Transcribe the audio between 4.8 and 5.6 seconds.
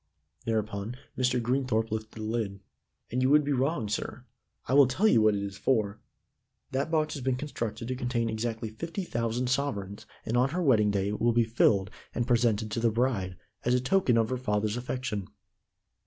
tell you what it is